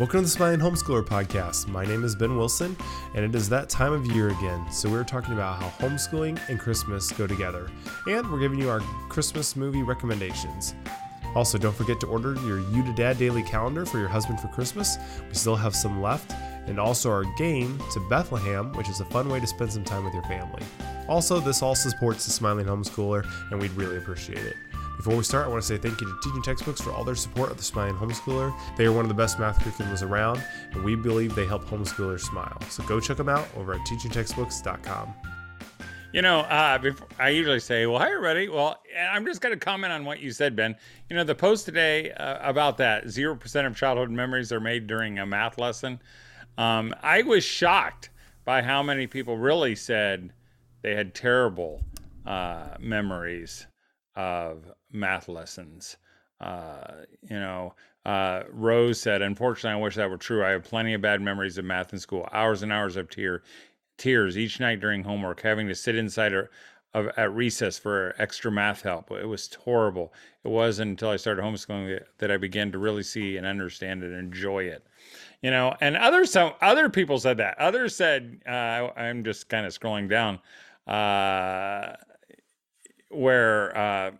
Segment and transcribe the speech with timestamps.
[0.00, 1.68] Welcome to the Smiling Homeschooler podcast.
[1.68, 2.74] My name is Ben Wilson,
[3.14, 4.64] and it is that time of year again.
[4.72, 7.70] So, we're talking about how homeschooling and Christmas go together,
[8.08, 10.74] and we're giving you our Christmas movie recommendations.
[11.34, 14.48] Also, don't forget to order your You Da' Dad daily calendar for your husband for
[14.48, 14.96] Christmas.
[15.28, 16.32] We still have some left,
[16.66, 20.06] and also our game to Bethlehem, which is a fun way to spend some time
[20.06, 20.62] with your family.
[21.08, 24.56] Also, this all supports the Smiling Homeschooler, and we'd really appreciate it.
[25.00, 27.14] Before we start, I want to say thank you to Teaching Textbooks for all their
[27.14, 28.54] support of the Smiling Homeschooler.
[28.76, 32.20] They are one of the best math curriculums around, and we believe they help homeschoolers
[32.20, 32.58] smile.
[32.68, 35.14] So go check them out over at teachingtextbooks.com.
[36.12, 38.50] You know, uh, before, I usually say, well, hi, everybody.
[38.50, 38.76] Well,
[39.10, 40.76] I'm just going to comment on what you said, Ben.
[41.08, 45.18] You know, the post today uh, about that 0% of childhood memories are made during
[45.18, 45.98] a math lesson.
[46.58, 48.10] Um, I was shocked
[48.44, 50.34] by how many people really said
[50.82, 51.86] they had terrible
[52.26, 53.66] uh, memories
[54.14, 55.96] of math lessons.
[56.40, 57.74] Uh, you know,
[58.06, 60.44] uh, Rose said, Unfortunately, I wish that were true.
[60.44, 63.42] I have plenty of bad memories of math in school, hours and hours of tear,
[63.98, 66.50] tears each night during homework, having to sit inside or,
[66.94, 69.10] of, at recess for extra math help.
[69.10, 70.12] It was horrible.
[70.44, 74.14] It wasn't until I started homeschooling that I began to really see and understand and
[74.14, 74.86] enjoy it.
[75.42, 77.58] You know, and others, some other people said that.
[77.58, 80.38] Others said, uh, I'm just kind of scrolling down,
[80.86, 81.96] uh,
[83.10, 84.10] where uh,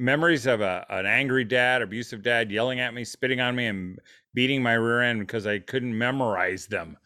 [0.00, 3.98] memories of a, an angry dad, abusive dad yelling at me, spitting on me, and
[4.34, 6.96] beating my rear end because I couldn't memorize them.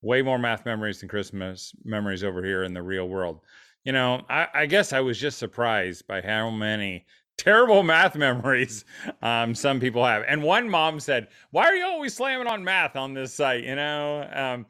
[0.00, 3.40] Way more math memories than Christmas memories over here in the real world.
[3.84, 7.04] You know, I, I guess I was just surprised by how many
[7.36, 8.84] terrible math memories
[9.22, 10.24] um, some people have.
[10.26, 13.74] And one mom said, "Why are you always slamming on math on this site?" You
[13.74, 14.66] know, um,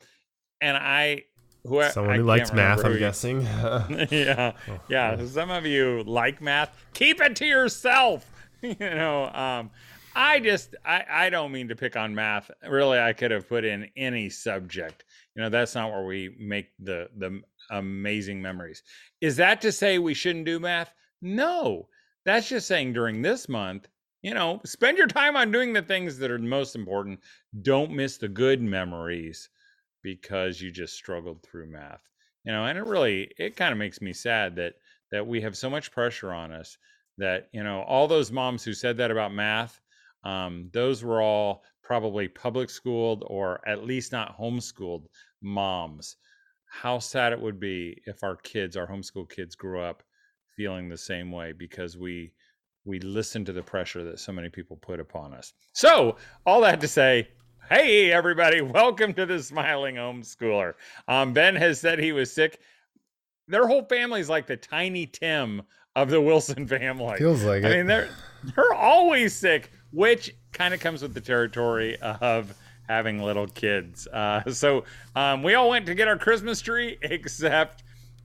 [0.60, 1.24] and I
[1.66, 3.42] who someone who likes math, I'm guessing.
[4.10, 5.16] yeah, oh, yeah.
[5.18, 5.26] Oh.
[5.26, 6.76] Some of you like math.
[6.94, 8.30] Keep it to yourself.
[8.62, 9.70] you know, um,
[10.14, 12.50] I just I I don't mean to pick on math.
[12.68, 15.04] Really, I could have put in any subject.
[15.34, 17.40] You know, that's not where we make the the
[17.70, 18.82] amazing memories.
[19.20, 20.92] Is that to say we shouldn't do math?
[21.20, 21.88] No,
[22.24, 23.88] that's just saying during this month.
[24.22, 27.20] You know, spend your time on doing the things that are most important.
[27.62, 29.48] Don't miss the good memories
[30.02, 32.02] because you just struggled through math
[32.44, 34.74] you know and it really it kind of makes me sad that
[35.10, 36.76] that we have so much pressure on us
[37.16, 39.80] that you know all those moms who said that about math
[40.24, 45.06] um, those were all probably public schooled or at least not homeschooled
[45.42, 46.16] moms.
[46.66, 50.02] How sad it would be if our kids our homeschool kids grew up
[50.56, 52.32] feeling the same way because we
[52.84, 55.52] we listen to the pressure that so many people put upon us.
[55.72, 57.28] So all that to say
[57.68, 60.72] Hey, everybody, welcome to the Smiling Homeschooler.
[61.06, 62.60] Um, ben has said he was sick.
[63.46, 65.60] Their whole family's like the tiny Tim
[65.94, 67.18] of the Wilson family.
[67.18, 67.66] Feels like it.
[67.66, 67.76] I it.
[67.76, 68.08] mean, they're
[68.56, 72.54] they're always sick, which kind of comes with the territory of
[72.88, 74.06] having little kids.
[74.06, 77.84] Uh, so um, we all went to get our Christmas tree except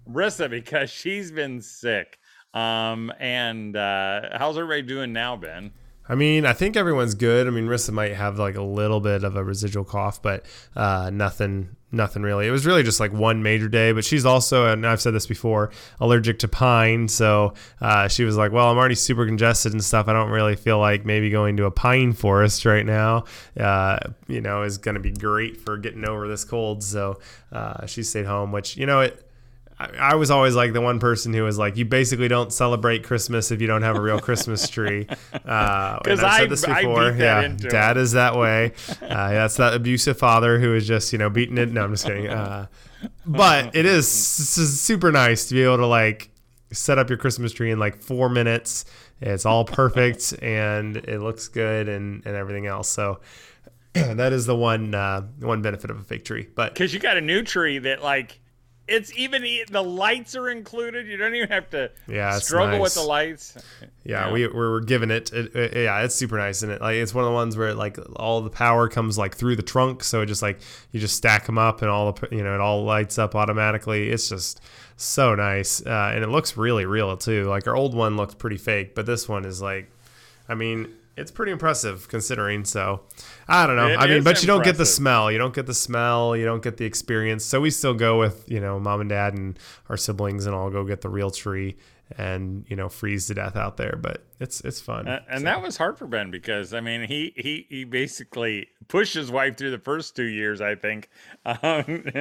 [0.10, 2.18] Rissa because she's been sick.
[2.54, 5.74] Um, and uh, how's everybody doing now, Ben?
[6.08, 7.48] I mean, I think everyone's good.
[7.48, 11.10] I mean, Rissa might have like a little bit of a residual cough, but uh,
[11.14, 12.46] nothing, nothing really.
[12.46, 13.94] It was really just like one major day.
[13.94, 15.72] But she's also, and I've said this before,
[16.02, 17.08] allergic to pine.
[17.08, 20.10] So uh, she was like, "Well, I'm already super congested and stuff.
[20.10, 23.24] I don't really feel like maybe going to a pine forest right now.
[23.58, 23.98] Uh,
[24.28, 27.20] you know, is going to be great for getting over this cold." So
[27.54, 29.26] uh, she stayed home, which you know it
[29.80, 33.52] I was always like the one person who was like, you basically don't celebrate Christmas
[33.52, 35.08] if you don't have a real Christmas tree.
[35.46, 37.12] Uh, I've said this before.
[37.12, 38.72] yeah, dad is that way.
[39.02, 41.72] Uh, that's that abusive father who is just you know beating it.
[41.72, 42.30] No, I'm just kidding.
[42.30, 42.68] Uh,
[43.26, 46.30] but it is super nice to be able to like
[46.72, 48.86] set up your Christmas tree in like four minutes.
[49.22, 52.90] It's all perfect and it looks good and and everything else.
[52.90, 53.20] So.
[53.94, 57.16] that is the one uh, one benefit of a fake tree, but because you got
[57.16, 58.40] a new tree that like
[58.88, 61.08] it's even the lights are included.
[61.08, 62.82] You don't even have to yeah, struggle nice.
[62.82, 63.58] with the lights.
[64.04, 64.32] Yeah, yeah.
[64.32, 67.24] we we're giving it, it, it, Yeah, it's super nice, and it like it's one
[67.24, 70.26] of the ones where like all the power comes like through the trunk, so it
[70.26, 70.60] just like
[70.92, 74.10] you just stack them up, and all the you know it all lights up automatically.
[74.10, 74.60] It's just
[74.98, 77.46] so nice, uh, and it looks really real too.
[77.46, 79.90] Like our old one looked pretty fake, but this one is like,
[80.50, 82.66] I mean, it's pretty impressive considering.
[82.66, 83.02] So
[83.48, 83.88] I don't know.
[83.88, 85.32] It I mean, but you don't get the smell.
[85.32, 86.36] You don't get the smell.
[86.36, 87.46] You don't get the experience.
[87.46, 89.58] So we still go with you know mom and dad and
[89.90, 91.78] our siblings and all go get the real tree
[92.18, 93.98] and you know freeze to death out there.
[94.02, 95.08] But it's it's fun.
[95.08, 95.46] Uh, and so.
[95.46, 99.58] that was hard for Ben because I mean he he he basically pushed his wife
[99.58, 100.62] through the first two years.
[100.62, 101.10] I think
[101.46, 102.12] um,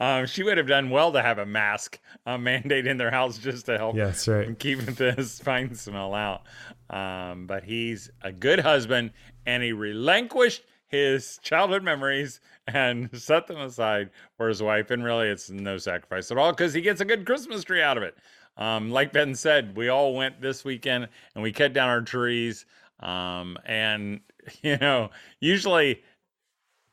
[0.00, 3.38] um, she would have done well to have a mask a mandate in their house
[3.38, 3.96] just to help.
[3.96, 4.58] Yeah, that's right.
[4.58, 6.42] Keep this fine smell out.
[6.90, 9.12] Um, but he's a good husband
[9.46, 14.90] and he relinquished his childhood memories and set them aside for his wife.
[14.90, 17.96] And really, it's no sacrifice at all because he gets a good Christmas tree out
[17.96, 18.16] of it.
[18.56, 22.66] Um, like Ben said, we all went this weekend and we cut down our trees.
[22.98, 24.20] Um, and,
[24.62, 26.02] you know, usually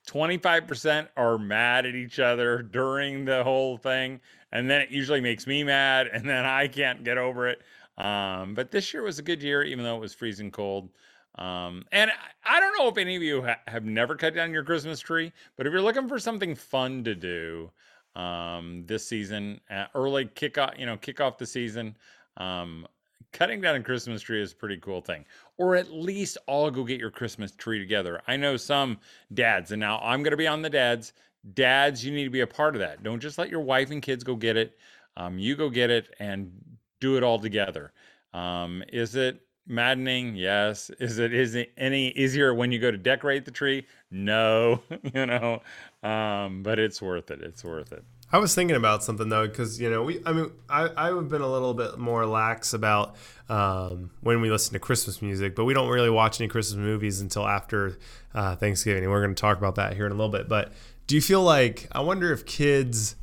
[0.07, 4.21] 25% are mad at each other during the whole thing.
[4.51, 6.07] And then it usually makes me mad.
[6.07, 7.61] And then I can't get over it.
[7.97, 10.89] Um, but this year was a good year, even though it was freezing cold.
[11.37, 12.11] Um, and
[12.45, 15.31] I, don't know if any of you ha- have never cut down your Christmas tree,
[15.55, 17.71] but if you're looking for something fun to do
[18.15, 21.95] um, this season, uh, early kick off, you know, kick off the season,
[22.37, 22.87] um,
[23.33, 25.25] cutting down a Christmas tree is a pretty cool thing.
[25.57, 28.21] Or at least all go get your Christmas tree together.
[28.27, 28.97] I know some
[29.33, 31.13] dads, and now I'm going to be on the dads.
[31.53, 33.03] Dads, you need to be a part of that.
[33.03, 34.77] Don't just let your wife and kids go get it.
[35.15, 36.51] Um, you go get it and
[36.99, 37.91] do it all together.
[38.33, 40.35] Um, is it maddening?
[40.35, 40.89] Yes.
[40.99, 43.85] Is it is it any easier when you go to decorate the tree?
[44.11, 44.81] No.
[45.13, 45.61] you know,
[46.03, 47.41] um, but it's worth it.
[47.41, 48.03] It's worth it.
[48.29, 51.41] I was thinking about something though, because you know, we I mean, I I've been
[51.41, 53.15] a little bit more lax about
[53.47, 57.21] um, when we listen to Christmas music, but we don't really watch any Christmas movies
[57.21, 57.97] until after
[58.33, 60.49] uh, Thanksgiving, and we're going to talk about that here in a little bit.
[60.49, 60.73] But
[61.07, 63.15] do you feel like I wonder if kids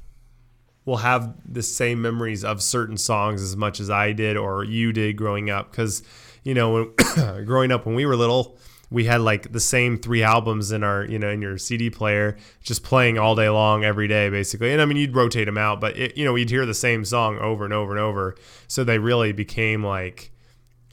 [0.85, 4.93] will have the same memories of certain songs as much as I did or you
[4.93, 5.71] did growing up?
[5.71, 6.03] Because
[6.45, 6.73] you know,
[7.17, 8.57] when, growing up when we were little,
[8.91, 12.37] we had like the same three albums in our, you know, in your CD player,
[12.63, 14.73] just playing all day long every day, basically.
[14.73, 17.05] And I mean, you'd rotate them out, but it, you know, you'd hear the same
[17.05, 18.37] song over and over and over.
[18.69, 20.31] So they really became like,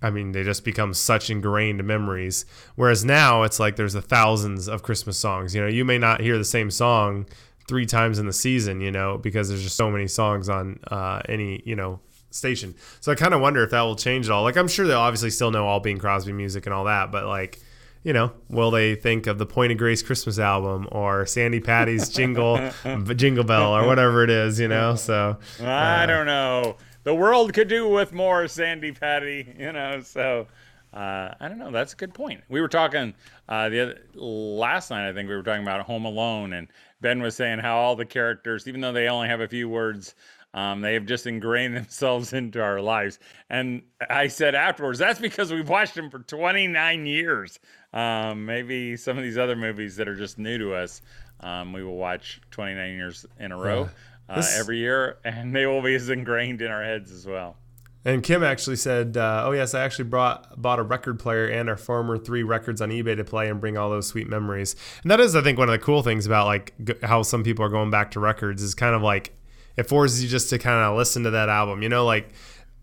[0.01, 2.45] I mean, they just become such ingrained memories.
[2.75, 5.53] Whereas now it's like there's a thousands of Christmas songs.
[5.53, 7.27] You know, you may not hear the same song
[7.71, 11.21] three times in the season, you know, because there's just so many songs on uh,
[11.29, 12.75] any, you know, station.
[12.99, 14.43] So I kind of wonder if that will change at all.
[14.43, 17.27] Like I'm sure they'll obviously still know all Bing Crosby music and all that, but
[17.27, 17.61] like,
[18.03, 22.09] you know, will they think of the Point of Grace Christmas album or Sandi Patty's
[22.09, 22.59] Jingle
[23.15, 24.95] Jingle Bell or whatever it is, you know?
[24.95, 26.75] So uh, I don't know.
[27.05, 30.01] The world could do with more Sandi Patty, you know.
[30.01, 30.47] So
[30.93, 31.71] uh, I don't know.
[31.71, 32.43] That's a good point.
[32.49, 33.13] We were talking
[33.47, 35.07] uh, the other, last night.
[35.07, 36.67] I think we were talking about Home Alone, and
[37.01, 40.15] Ben was saying how all the characters, even though they only have a few words,
[40.53, 43.19] um, they have just ingrained themselves into our lives.
[43.49, 47.59] And I said afterwards, that's because we've watched them for 29 years.
[47.93, 51.01] Um, maybe some of these other movies that are just new to us,
[51.41, 53.89] um, we will watch 29 years in a row
[54.29, 54.57] uh, this...
[54.57, 57.57] every year, and they will be as ingrained in our heads as well.
[58.03, 61.69] And Kim actually said, uh, "Oh yes, I actually brought bought a record player and
[61.69, 65.11] our former three records on eBay to play and bring all those sweet memories." And
[65.11, 67.63] that is, I think, one of the cool things about like g- how some people
[67.63, 69.33] are going back to records is kind of like
[69.77, 71.83] it forces you just to kind of listen to that album.
[71.83, 72.29] You know, like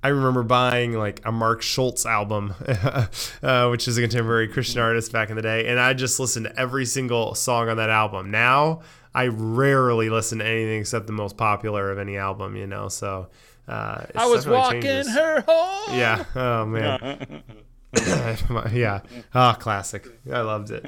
[0.05, 2.55] I remember buying like a Mark Schultz album,
[3.43, 6.47] uh, which is a contemporary Christian artist back in the day, and I just listened
[6.47, 8.31] to every single song on that album.
[8.31, 8.83] Now
[9.13, 12.55] I rarely listen to anything except the most popular of any album.
[12.55, 13.29] You know, so
[13.69, 15.15] uh, I was walking changes.
[15.15, 15.99] her home.
[15.99, 16.25] Yeah.
[16.35, 17.43] Oh man.
[18.73, 19.01] yeah.
[19.35, 20.07] Ah, oh, classic.
[20.31, 20.85] I loved it.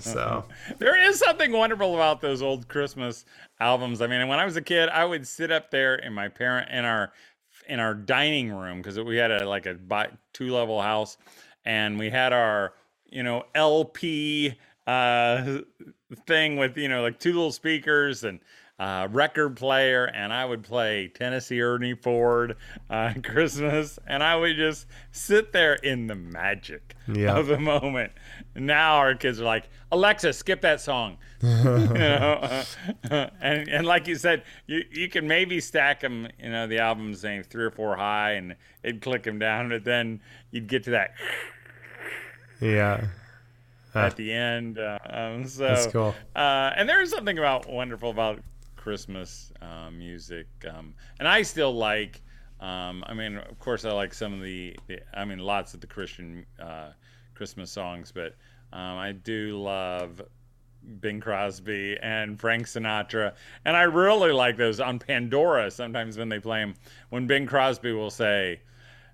[0.00, 0.44] So
[0.78, 3.24] there is something wonderful about those old Christmas
[3.58, 4.00] albums.
[4.00, 6.70] I mean, when I was a kid, I would sit up there in my parent
[6.70, 7.12] in our
[7.68, 9.76] in our dining room because we had a like a
[10.32, 11.16] two level house,
[11.64, 12.74] and we had our
[13.06, 14.54] you know LP
[14.86, 15.58] uh
[16.26, 18.38] thing with you know like two little speakers and
[18.78, 22.56] uh, record player, and I would play Tennessee Ernie Ford
[22.90, 27.36] on Christmas, and I would just sit there in the magic yeah.
[27.36, 28.12] of the moment.
[28.56, 31.18] Now our kids are like, Alexa, skip that song.
[31.42, 32.64] you know,
[33.10, 36.28] and and like you said, you you can maybe stack them.
[36.42, 39.84] You know, the album's saying three or four high, and it'd click them down, but
[39.84, 41.12] then you'd get to that.
[42.60, 43.06] Yeah
[43.94, 44.78] at the end.
[44.78, 46.14] Uh, um, so That's cool.
[46.34, 48.40] Uh, and there is something about wonderful about
[48.84, 52.20] Christmas uh, music, um, and I still like.
[52.60, 55.80] Um, I mean, of course, I like some of the, the I mean, lots of
[55.80, 56.90] the Christian uh,
[57.34, 58.36] Christmas songs, but
[58.74, 60.20] um, I do love
[61.00, 63.32] Bing Crosby and Frank Sinatra,
[63.64, 65.70] and I really like those on Pandora.
[65.70, 66.74] Sometimes when they play them,
[67.08, 68.60] when Bing Crosby will say,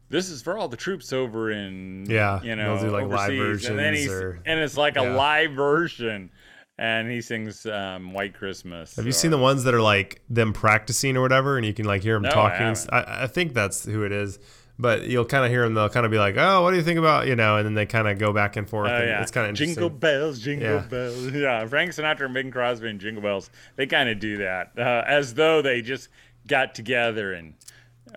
[0.08, 3.10] "This is for all the troops over in yeah, you know, like overseas.
[3.10, 5.14] live versions, and then he's or, and it's like yeah.
[5.14, 6.32] a live version."
[6.80, 8.96] And he sings um, White Christmas.
[8.96, 11.84] Have you seen the ones that are like them practicing or whatever, and you can
[11.84, 12.74] like hear them no, talking?
[12.90, 14.38] I, I, I, think that's who it is.
[14.78, 15.74] But you'll kind of hear them.
[15.74, 17.74] They'll kind of be like, "Oh, what do you think about you know?" And then
[17.74, 18.90] they kind of go back and forth.
[18.90, 19.20] Uh, and yeah.
[19.20, 19.54] It's kind of.
[19.54, 20.86] Jingle bells, jingle yeah.
[20.86, 21.26] bells.
[21.34, 23.50] Yeah, Frank Sinatra and Bing Crosby and Jingle Bells.
[23.76, 26.08] They kind of do that uh, as though they just
[26.46, 27.56] got together and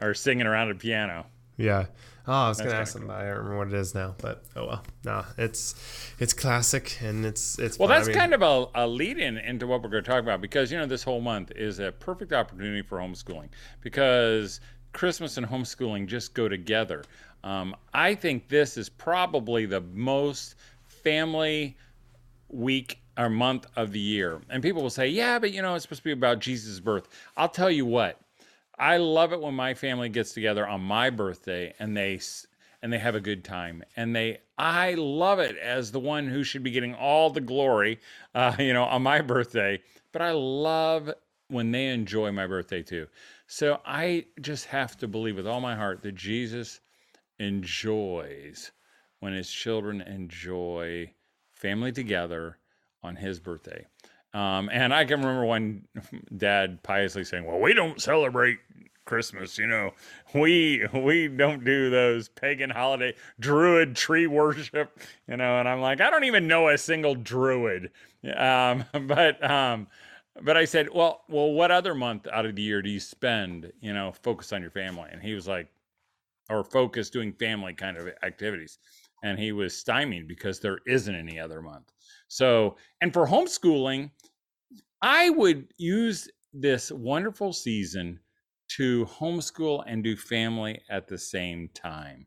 [0.02, 1.26] are singing around a piano.
[1.58, 1.88] Yeah.
[2.26, 3.10] Oh, I was gonna ask something.
[3.10, 3.18] Cool.
[3.18, 4.84] I don't remember what it is now, but oh well.
[5.04, 5.76] No, it's
[6.20, 7.78] it's classic and it's it's.
[7.78, 7.98] Well, fun.
[7.98, 10.22] that's I mean, kind of a, a lead in into what we're going to talk
[10.22, 13.50] about because you know this whole month is a perfect opportunity for homeschooling
[13.82, 14.62] because
[14.94, 17.04] Christmas and homeschooling just go together.
[17.44, 21.78] Um, I think this is probably the most family
[22.48, 24.42] week or month of the year.
[24.50, 27.08] And people will say, yeah, but you know, it's supposed to be about Jesus' birth.
[27.36, 28.20] I'll tell you what,
[28.78, 32.20] I love it when my family gets together on my birthday and they
[32.82, 33.84] and they have a good time.
[33.96, 38.00] And they I love it as the one who should be getting all the glory
[38.36, 39.82] uh, you know on my birthday.
[40.12, 41.12] But I love
[41.48, 43.08] when they enjoy my birthday too.
[43.48, 46.80] So I just have to believe with all my heart that Jesus
[47.40, 48.72] enjoys
[49.20, 51.12] when his children enjoy
[51.54, 52.58] family together
[53.04, 53.86] on his birthday
[54.34, 55.88] um, and I can remember when
[56.36, 58.60] Dad piously saying, "Well, we don't celebrate
[59.06, 59.92] Christmas, you know.
[60.34, 66.02] We we don't do those pagan holiday druid tree worship, you know." And I'm like,
[66.02, 67.92] I don't even know a single druid.
[68.36, 69.88] Um, but um,
[70.42, 73.72] but I said, well, well, what other month out of the year do you spend,
[73.82, 75.10] you know, focus on your family?
[75.12, 75.68] And he was like,
[76.50, 78.80] or focus doing family kind of activities.
[79.24, 81.93] And he was stymied because there isn't any other month.
[82.34, 84.10] So, and for homeschooling,
[85.04, 88.20] I would use this wonderful season
[88.70, 92.26] to homeschool and do family at the same time.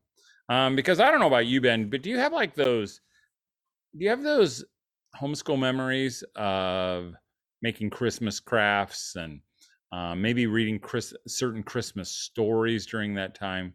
[0.48, 3.00] Um, because I don't know about you, Ben, but do you have like those?
[3.98, 4.64] Do you have those
[5.20, 7.14] homeschool memories of
[7.60, 9.40] making Christmas crafts and
[9.90, 13.74] uh, maybe reading Chris, certain Christmas stories during that time,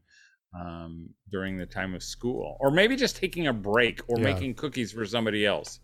[0.58, 4.24] um, during the time of school, or maybe just taking a break or yeah.
[4.24, 5.82] making cookies for somebody else?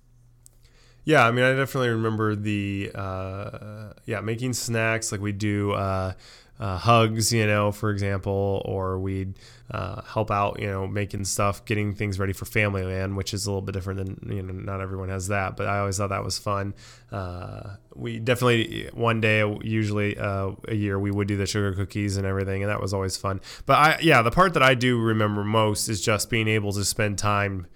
[1.07, 6.11] Yeah, I mean, I definitely remember the uh, yeah making snacks like we do uh,
[6.59, 9.39] uh, hugs, you know, for example, or we'd
[9.71, 13.45] uh, help out, you know, making stuff, getting things ready for Family Land, which is
[13.45, 16.09] a little bit different than you know, not everyone has that, but I always thought
[16.09, 16.73] that was fun.
[17.09, 22.17] Uh, we definitely one day, usually uh, a year, we would do the sugar cookies
[22.17, 23.39] and everything, and that was always fun.
[23.65, 26.83] But I, yeah, the part that I do remember most is just being able to
[26.83, 27.67] spend time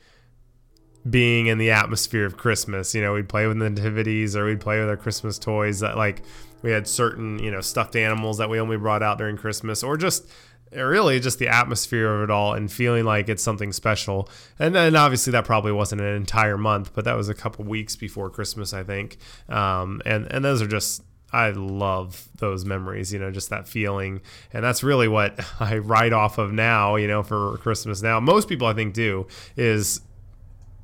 [1.10, 2.94] being in the atmosphere of Christmas.
[2.94, 5.98] You know, we'd play with the nativities or we'd play with our Christmas toys that
[5.98, 6.22] like
[6.62, 9.98] we had certain, you know, stuffed animals that we only brought out during Christmas or
[9.98, 10.28] just
[10.74, 14.30] really just the atmosphere of it all and feeling like it's something special.
[14.60, 17.96] And then obviously that probably wasn't an entire month, but that was a couple weeks
[17.96, 19.18] before Christmas, I think.
[19.50, 21.04] Um, and, and those are just,
[21.34, 24.22] I love those memories, you know, just that feeling.
[24.54, 28.20] And that's really what I write off of now, you know, for Christmas now.
[28.20, 29.28] Most people I think do
[29.58, 30.02] is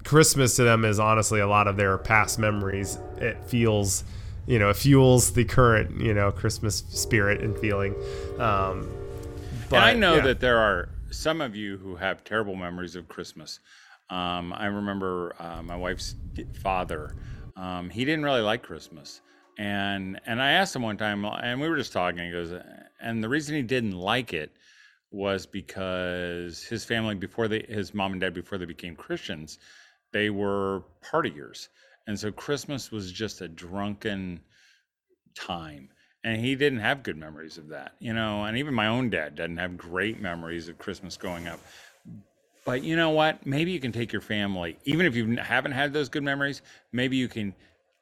[0.08, 2.98] Christmas to them is honestly a lot of their past memories.
[3.18, 4.06] It feels,
[4.46, 7.94] you know, it fuels the current, you know, Christmas spirit and feeling.
[8.40, 8.90] Um,
[9.70, 10.22] but, and I know yeah.
[10.22, 13.60] that there are some of you who have terrible memories of Christmas.
[14.10, 16.16] Um, I remember uh, my wife's
[16.64, 17.14] father.
[17.58, 19.20] Um, he didn't really like Christmas,
[19.58, 22.24] and and I asked him one time, and we were just talking.
[22.24, 22.54] He goes,
[23.02, 24.54] and the reason he didn't like it
[25.12, 29.60] was because his family before they, his mom and dad before they became Christians,
[30.12, 31.68] they were partiers.
[32.08, 34.40] And so Christmas was just a drunken
[35.36, 35.90] time.
[36.24, 38.44] And he didn't have good memories of that, you know.
[38.46, 41.60] And even my own dad doesn't have great memories of Christmas growing up.
[42.66, 43.46] But you know what?
[43.46, 46.62] Maybe you can take your family, even if you haven't had those good memories,
[46.92, 47.56] maybe you can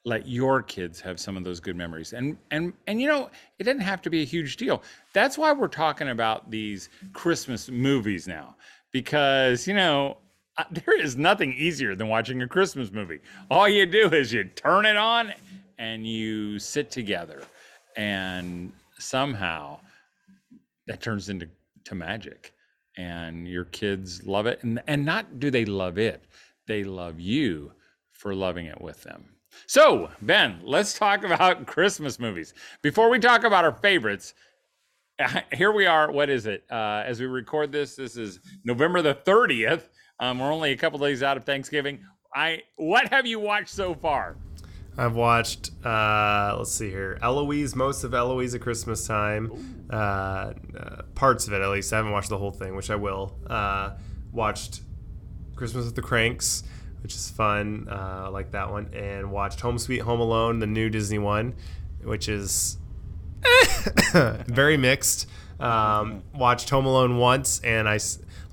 [0.05, 3.63] let your kids have some of those good memories and and and you know it
[3.63, 4.83] doesn't have to be a huge deal
[5.13, 8.55] that's why we're talking about these christmas movies now
[8.91, 10.15] because you know
[10.71, 13.19] there is nothing easier than watching a Christmas movie.
[13.49, 15.33] All you do is you turn it on
[15.77, 17.41] and you sit together,
[17.97, 19.79] and somehow
[20.87, 21.49] that turns into
[21.85, 22.53] to magic,
[22.97, 24.63] and your kids love it.
[24.63, 26.23] And and not do they love it,
[26.67, 27.71] they love you
[28.13, 29.25] for loving it with them.
[29.67, 32.53] So, Ben, let's talk about Christmas movies.
[32.81, 34.33] Before we talk about our favorites,
[35.53, 36.11] here we are.
[36.11, 36.63] What is it?
[36.69, 39.89] Uh, as we record this, this is November the 30th.
[40.19, 41.99] Um, we're only a couple days out of Thanksgiving.
[42.33, 44.37] I what have you watched so far?
[44.97, 45.71] I've watched.
[45.83, 47.17] Uh, let's see here.
[47.21, 49.85] Eloise, most of Eloise at Christmas time.
[49.91, 50.53] Uh, uh,
[51.15, 51.91] parts of it, at least.
[51.91, 53.35] I haven't watched the whole thing, which I will.
[53.45, 53.91] Uh,
[54.31, 54.81] watched
[55.55, 56.63] Christmas with the Cranks,
[57.03, 57.87] which is fun.
[57.89, 58.93] Uh, I like that one.
[58.93, 61.55] And watched Home Sweet Home Alone, the new Disney one,
[62.03, 62.77] which is
[64.13, 65.27] very mixed.
[65.59, 67.97] Um, watched Home Alone once, and I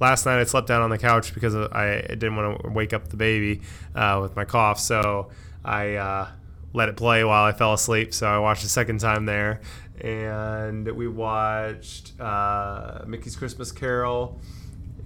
[0.02, 3.08] last night I slept down on the couch because I didn't want to wake up
[3.08, 3.62] the baby
[3.94, 4.80] uh, with my cough.
[4.80, 5.30] So
[5.64, 6.28] I uh,
[6.74, 8.12] let it play while I fell asleep.
[8.12, 9.60] So I watched a second time there,
[10.00, 14.40] and we watched uh, Mickey's Christmas Carol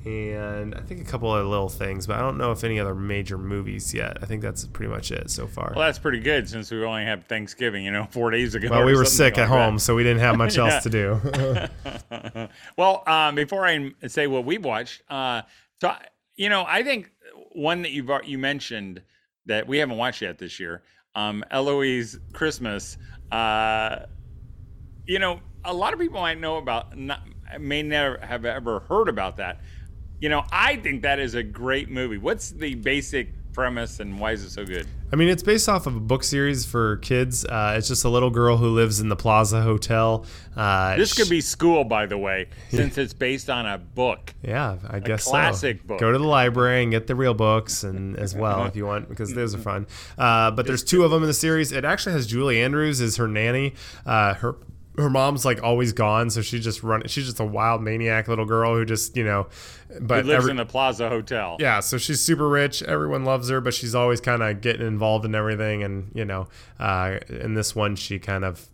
[0.06, 2.94] and I think a couple other little things, but I don't know if any other
[2.94, 4.18] major movies yet.
[4.22, 5.72] I think that's pretty much it so far.
[5.74, 8.68] Well, that's pretty good since we only had Thanksgiving, you know, four days ago.
[8.70, 9.80] Well, we were sick at home, that.
[9.80, 11.20] so we didn't have much else to do.
[12.76, 15.42] well, um, before I say what we've watched, uh,
[15.80, 15.92] so
[16.36, 17.10] you know, I think
[17.52, 19.02] one that you you mentioned
[19.46, 20.82] that we haven't watched yet this year,
[21.16, 22.96] um, Eloise Christmas.
[23.32, 24.06] Uh,
[25.04, 27.22] you know, a lot of people might know about, not,
[27.58, 29.60] may never have ever heard about that
[30.20, 32.18] you know, I think that is a great movie.
[32.18, 34.86] What's the basic premise and why is it so good?
[35.12, 37.44] I mean, it's based off of a book series for kids.
[37.44, 40.26] Uh, it's just a little girl who lives in the Plaza Hotel.
[40.54, 44.34] Uh, this could be school, by the way, since it's based on a book.
[44.42, 45.86] Yeah, I guess classic so.
[45.86, 46.00] book.
[46.00, 49.08] Go to the library and get the real books, and as well if you want,
[49.08, 49.86] because those are fun.
[50.18, 51.72] Uh, but there's two of them in the series.
[51.72, 53.74] It actually has Julie Andrews as her nanny.
[54.04, 54.56] Uh, her
[54.98, 57.02] her mom's like always gone, so she just run.
[57.06, 59.46] She's just a wild maniac little girl who just you know,
[60.00, 61.56] but lives every, in the Plaza Hotel.
[61.60, 62.82] Yeah, so she's super rich.
[62.82, 65.82] Everyone loves her, but she's always kind of getting involved in everything.
[65.82, 66.48] And you know,
[66.78, 68.68] uh, in this one, she kind of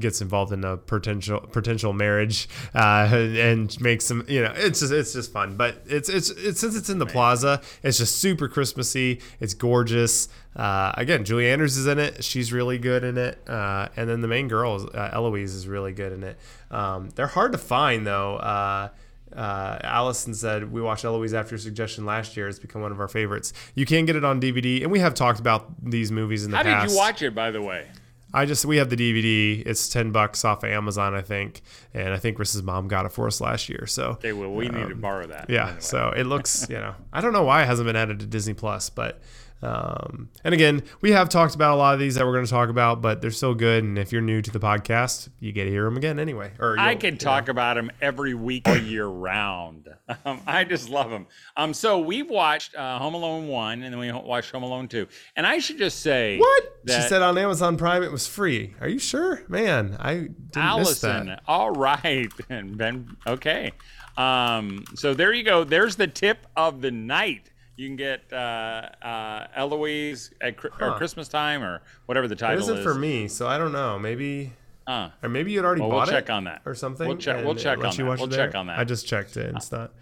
[0.00, 4.92] gets involved in a potential potential marriage uh, and makes some you know it's just
[4.92, 8.48] it's just fun but it's it's, it's since it's in the plaza it's just super
[8.48, 13.38] christmassy it's gorgeous uh, again julie andrews is in it she's really good in it
[13.48, 16.38] uh, and then the main girl uh, eloise is really good in it
[16.70, 18.88] um, they're hard to find though uh,
[19.34, 22.48] uh, Allison said we watched Eloise after your suggestion last year.
[22.48, 23.52] It's become one of our favorites.
[23.74, 26.56] You can get it on DVD, and we have talked about these movies in the
[26.56, 26.74] How past.
[26.74, 27.88] How did you watch it, by the way?
[28.32, 29.66] I just we have the DVD.
[29.66, 31.62] It's ten bucks off of Amazon, I think,
[31.94, 33.86] and I think Chris's mom got it for us last year.
[33.86, 35.48] So okay, well, we um, need to um, borrow that.
[35.48, 35.80] Yeah, anyway.
[35.80, 38.54] so it looks, you know, I don't know why it hasn't been added to Disney
[38.54, 39.20] Plus, but
[39.60, 42.50] um, and again, we have talked about a lot of these that we're going to
[42.50, 43.82] talk about, but they're still good.
[43.82, 46.52] And if you're new to the podcast, you get to hear them again anyway.
[46.60, 47.52] Or I can talk know.
[47.52, 49.88] about them every week, year round.
[50.24, 51.26] Um, I just love them.
[51.54, 55.06] Um, so we've watched uh, Home Alone one, and then we watched Home Alone two.
[55.36, 58.74] And I should just say what she said on Amazon Prime it was free.
[58.80, 59.98] Are you sure, man?
[60.00, 61.42] I didn't Allison, miss that.
[61.46, 63.18] All right, and Ben.
[63.26, 63.72] Okay.
[64.16, 65.62] Um, so there you go.
[65.62, 70.68] There's the tip of the night you can get uh, uh, Eloise at huh.
[70.80, 72.68] or Christmas time or whatever the title is.
[72.68, 73.98] It isn't for me, so I don't know.
[73.98, 74.52] Maybe.
[74.84, 77.06] Uh, or maybe you'd already well, bought we'll it check on that or something.
[77.06, 77.44] We'll check.
[77.44, 78.18] We'll check on that.
[78.18, 78.80] We'll check on that.
[78.80, 79.54] I just checked it.
[79.54, 79.92] It's not.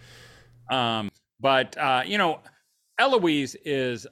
[0.71, 2.41] Um, but uh, you know,
[2.99, 4.07] Eloise is,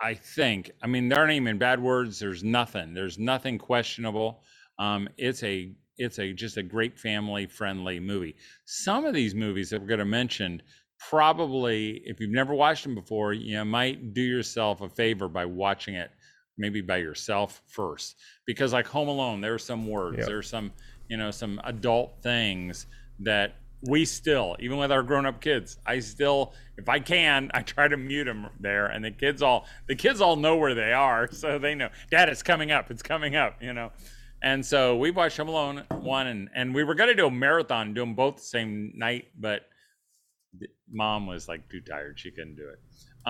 [0.00, 0.70] I think.
[0.82, 2.18] I mean, there aren't even bad words.
[2.18, 2.94] There's nothing.
[2.94, 4.42] There's nothing questionable.
[4.78, 8.36] Um, it's a it's a just a great family friendly movie.
[8.64, 10.62] Some of these movies that we're going to mention
[11.08, 15.94] probably if you've never watched them before you might do yourself a favor by watching
[15.94, 16.10] it
[16.58, 20.26] maybe by yourself first because like home alone there are some words yep.
[20.26, 20.70] there's some
[21.08, 22.86] you know some adult things
[23.18, 23.56] that
[23.88, 27.96] we still even with our grown-up kids i still if i can i try to
[27.96, 31.58] mute them there and the kids all the kids all know where they are so
[31.58, 33.90] they know dad it's coming up it's coming up you know
[34.42, 37.30] and so we watched home alone one and and we were going to do a
[37.30, 39.62] marathon do them both the same night but
[40.92, 42.78] mom was like too tired; she couldn't do it.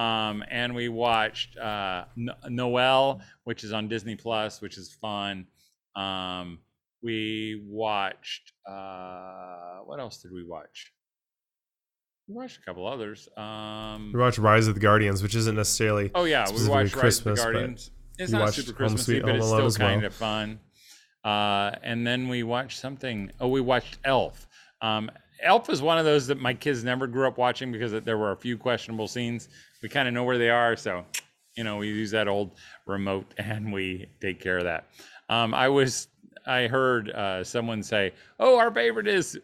[0.00, 2.04] Um, and we watched uh,
[2.48, 5.46] Noelle, which is on Disney Plus, which is fun.
[5.94, 6.60] Um,
[7.02, 10.92] we watched uh, what else did we watch?
[12.28, 13.28] We watched a couple others.
[13.36, 17.38] Um, we watched Rise of the Guardians, which isn't necessarily oh yeah, we watched Christmas,
[17.38, 17.90] Rise of the Guardians.
[18.18, 20.06] It's not super Christmassy, but it's still kind well.
[20.06, 20.60] of fun.
[21.24, 23.30] Uh, and then we watched something.
[23.40, 24.46] Oh, we watched Elf.
[24.80, 25.10] Um,
[25.42, 28.32] Elf is one of those that my kids never grew up watching because there were
[28.32, 29.48] a few questionable scenes.
[29.82, 31.04] We kind of know where they are, so
[31.56, 32.52] you know we use that old
[32.86, 34.86] remote and we take care of that.
[35.28, 36.08] Um, I was
[36.46, 39.38] I heard uh, someone say, "Oh, our favorite is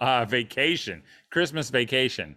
[0.00, 2.36] uh, Vacation, Christmas Vacation."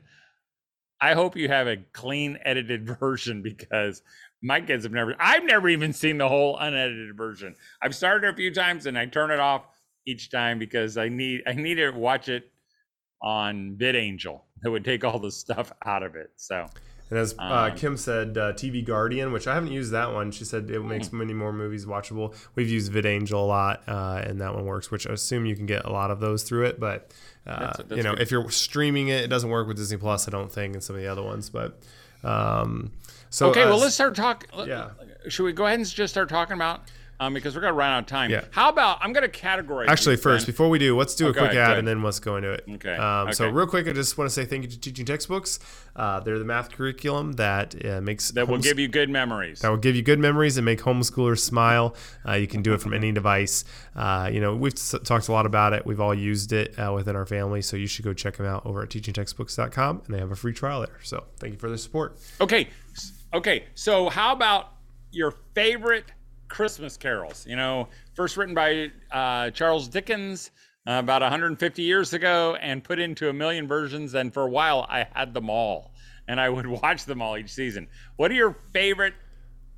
[1.00, 4.02] I hope you have a clean edited version because
[4.42, 5.16] my kids have never.
[5.20, 7.56] I've never even seen the whole unedited version.
[7.82, 9.64] I've started a few times and I turn it off
[10.06, 12.52] each time because I need I need to watch it
[13.22, 16.32] on VidAngel that would take all the stuff out of it.
[16.36, 16.68] So,
[17.10, 20.32] and as uh, um, Kim said, uh, TV Guardian, which I haven't used that one.
[20.32, 22.36] She said it makes many more movies watchable.
[22.56, 24.92] We've used VidAngel a lot, uh, and that one works.
[24.92, 26.80] Which I assume you can get a lot of those through it.
[26.80, 27.14] But
[27.46, 28.22] uh, that's, that's you know, good.
[28.22, 30.28] if you're streaming it, it doesn't work with Disney Plus.
[30.28, 31.50] I don't think, and some of the other ones.
[31.50, 31.80] But
[32.24, 32.92] um,
[33.30, 34.50] so okay, well, let's start talking.
[34.68, 34.90] Yeah,
[35.30, 36.82] should we go ahead and just start talking about
[37.20, 38.30] um, because we're gonna run out of time.
[38.30, 38.46] Yeah.
[38.52, 39.88] How about I'm gonna categorize.
[39.88, 40.54] Actually, first, Ben.
[40.54, 42.52] before we do, let's do Oh, a go quick ad and then let's go into
[42.52, 42.64] it.
[42.76, 45.60] Okay, Um, So, real quick, I just want to say thank you to Teaching Textbooks.
[45.96, 49.62] Uh, they're the math curriculum that uh, makes that will give you good memories.
[49.62, 51.96] that will give you good memories and make homeschoolers smile.
[52.28, 53.66] Uh, you can do it from any device.
[53.96, 55.86] Uh, you know, we've s- talked a lot about it.
[55.88, 58.64] We've all used it uh, within our family, so you should go check them out
[58.66, 61.00] over at teachingtextbooks.com, and they have a free trial there.
[61.04, 62.18] So, thank you for the support.
[62.40, 62.68] Okay,
[63.34, 63.64] okay.
[63.74, 64.74] So how about
[65.12, 66.06] your favorite
[66.48, 67.46] Christmas carols?
[67.48, 70.52] You know, first written by uh, Charles Dickens
[70.88, 74.14] uh, about 150 years ago, and put into a million versions.
[74.14, 75.92] And for a while, I had them all,
[76.28, 77.88] and I would watch them all each season.
[78.16, 79.14] What are your favorite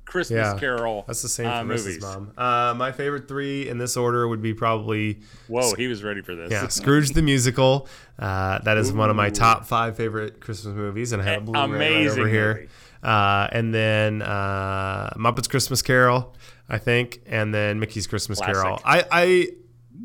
[0.04, 1.04] Christmas Yeah, Carol?
[1.06, 1.98] That's the same uh, for movies.
[1.98, 2.00] Mrs.
[2.00, 2.32] Mom.
[2.36, 6.34] Uh, my favorite three in this order would be probably Whoa, he was ready for
[6.34, 6.50] this.
[6.50, 7.88] Yeah, Scrooge the musical.
[8.18, 11.44] Uh, that is one of my top five favorite Christmas movies, and I have a
[11.46, 12.68] Blu-ray right over here.
[13.02, 16.34] Uh, and then uh, Muppets Christmas Carol,
[16.70, 18.80] I think, and then Mickey's Christmas Carol.
[18.84, 19.48] I, I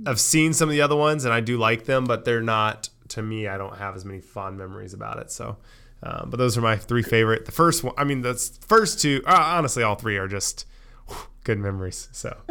[0.07, 2.89] have seen some of the other ones, and I do like them, but they're not
[3.09, 3.47] to me.
[3.47, 5.31] I don't have as many fond memories about it.
[5.31, 5.57] So,
[6.01, 7.45] uh, but those are my three favorite.
[7.45, 8.33] The first one, I mean, the
[8.67, 9.21] first two.
[9.27, 10.65] Uh, honestly, all three are just
[11.07, 12.09] whew, good memories.
[12.11, 12.35] So.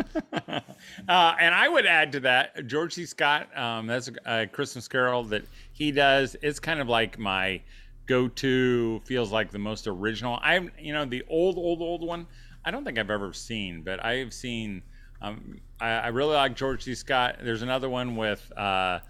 [1.08, 3.04] Uh, and I would add to that George C.
[3.04, 3.48] Scott.
[3.56, 6.36] Um, that's a, a Christmas Carol that he does.
[6.40, 7.60] It's kind of like my
[8.06, 9.00] go-to.
[9.04, 10.38] Feels like the most original.
[10.42, 12.26] I'm, you know, the old, old, old one.
[12.64, 14.82] I don't think I've ever seen, but I have seen.
[15.22, 16.94] Um, I, I really like George C.
[16.94, 17.36] Scott.
[17.42, 19.00] There's another one with uh,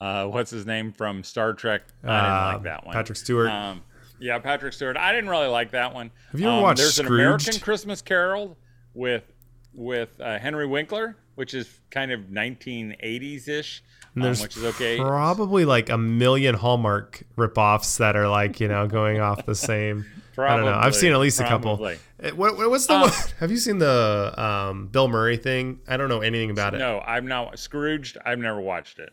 [0.00, 1.82] uh, what's his name from Star Trek.
[2.02, 2.92] I didn't Uh, like that one.
[2.94, 3.48] Patrick Stewart.
[3.50, 3.82] Um,
[4.20, 4.96] yeah, Patrick Stewart.
[4.96, 6.10] I didn't really like that one.
[6.30, 8.56] Have you ever Um, watched There's an American Christmas Carol
[8.94, 9.24] with
[9.72, 13.82] with uh, Henry Winkler, which is kind of 1980s ish,
[14.16, 14.98] um, There's which is okay.
[14.98, 20.06] Probably like a million Hallmark ripoffs that are like you know going off the same.
[20.38, 20.72] I don't know.
[20.74, 21.86] I've seen at least a couple.
[21.86, 21.96] Eh,
[22.32, 23.12] What, what- what's the Um, one?
[23.40, 25.80] Have you seen the um, Bill Murray thing?
[25.86, 26.78] I don't know anything about it.
[26.78, 28.18] No, I'm not Scrooged.
[28.24, 29.12] I've never watched it.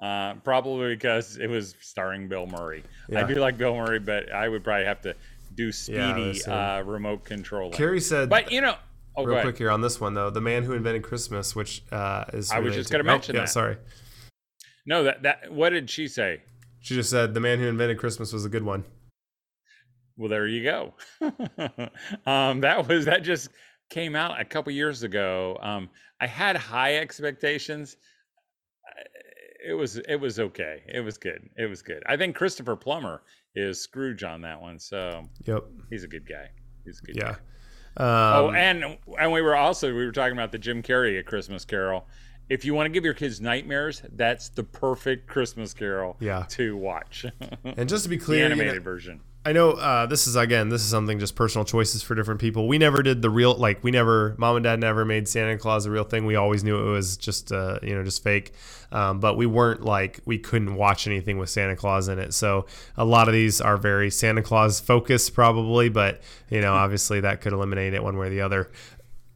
[0.00, 2.82] Uh, probably because it was starring Bill Murray.
[3.14, 5.14] I do like Bill Murray, but I would probably have to
[5.54, 6.54] do speedy same.
[6.54, 7.70] uh, remote control.
[7.70, 8.28] Carrie said.
[8.28, 8.76] But you know,
[9.16, 12.24] oh, real quick here on this one though, the man who invented Christmas, which uh,
[12.32, 12.50] is.
[12.50, 13.48] I was just gonna oh, mention yeah, that.
[13.48, 13.76] Sorry,
[14.84, 15.52] No, that that.
[15.52, 16.42] What did she say?
[16.80, 18.84] she just said the man who invented Christmas was a good one.
[20.16, 20.94] Well, there you go.
[22.26, 23.48] um, that was that just
[23.90, 25.58] came out a couple years ago.
[25.60, 25.88] Um,
[26.20, 27.96] I had high expectations.
[29.66, 30.82] It was it was okay.
[30.92, 31.48] It was good.
[31.56, 32.02] It was good.
[32.06, 33.22] I think Christopher Plummer
[33.54, 35.64] is Scrooge on that one, so Yep.
[35.90, 36.50] he's a good guy.
[36.84, 37.32] He's a good Yeah.
[37.32, 37.38] guy.
[37.96, 41.22] Oh, Um, and and we were also we were talking about the Jim Carrey A
[41.22, 42.06] Christmas Carol.
[42.50, 46.44] If you want to give your kids nightmares, that's the perfect Christmas Carol Yeah.
[46.50, 47.24] to watch.
[47.64, 49.20] and just to be the clear, you know- animated version.
[49.46, 52.66] I know uh, this is again this is something just personal choices for different people.
[52.66, 55.84] We never did the real like we never mom and dad never made Santa Claus
[55.84, 56.24] a real thing.
[56.24, 58.52] We always knew it was just uh, you know just fake,
[58.90, 62.32] um, but we weren't like we couldn't watch anything with Santa Claus in it.
[62.32, 62.64] So
[62.96, 67.42] a lot of these are very Santa Claus focused probably, but you know obviously that
[67.42, 68.70] could eliminate it one way or the other.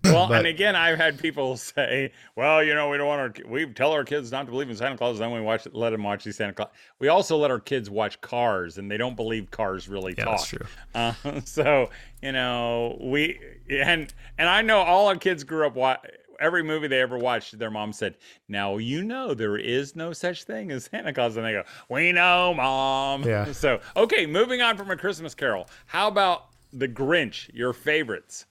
[0.04, 3.50] Well, But- and again, I've had people say, "Well, you know, we don't want our
[3.50, 6.02] we tell our kids not to believe in Santa Claus, then we watch let them
[6.04, 9.50] watch these Santa Claus." We also let our kids watch Cars, and they don't believe
[9.50, 10.36] cars really Yeah, talk.
[10.38, 10.66] that's true.
[10.94, 11.12] Uh,
[11.44, 11.90] so
[12.22, 13.38] you know, we
[13.70, 15.98] and and I know all our kids grew up wa-
[16.40, 17.58] every movie they ever watched.
[17.58, 18.14] Their mom said,
[18.48, 22.12] "Now you know there is no such thing as Santa Claus," and they go, "We
[22.12, 23.46] know, mom." Yeah.
[23.52, 25.68] So okay, moving on from a Christmas Carol.
[25.86, 27.50] How about the Grinch?
[27.52, 28.46] Your favorites?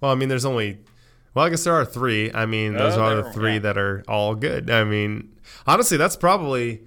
[0.00, 0.78] Well, I mean, there's only.
[1.34, 2.32] Well, I guess there are three.
[2.32, 3.58] I mean, those Oh, are the three yeah.
[3.60, 4.70] that are all good.
[4.70, 6.82] I mean, honestly, that's probably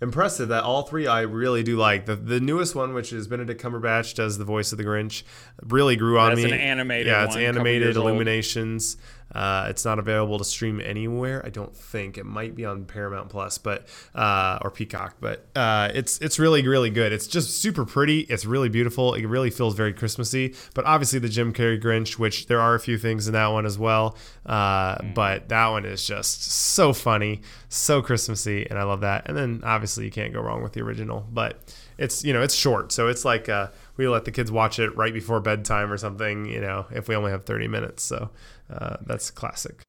[0.00, 2.06] impressive that all three I really do like.
[2.06, 5.22] The the newest one, which is Benedict Cumberbatch, does the voice of the Grinch,
[5.62, 6.52] really grew on That's me.
[6.52, 8.96] an animated Yeah, it's one, animated Illuminations.
[8.96, 9.02] old.
[9.34, 11.42] Uh, it's not available to stream anywhere.
[11.44, 15.16] I don't think it might be on Paramount Plus, but uh, or Peacock.
[15.20, 17.12] But uh, it's it's really really good.
[17.12, 18.20] It's just super pretty.
[18.20, 19.14] It's really beautiful.
[19.14, 20.54] It really feels very Christmassy.
[20.74, 23.66] But obviously the Jim Carrey Grinch, which there are a few things in that one
[23.66, 24.16] as well.
[24.44, 29.28] Uh, But that one is just so funny, so Christmassy, and I love that.
[29.28, 31.26] And then obviously you can't go wrong with the original.
[31.32, 34.78] But it's you know it's short, so it's like uh, we let the kids watch
[34.78, 36.46] it right before bedtime or something.
[36.46, 38.30] You know, if we only have thirty minutes, so
[38.72, 39.82] uh, that's classic.